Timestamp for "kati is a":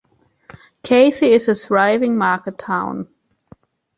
0.81-1.53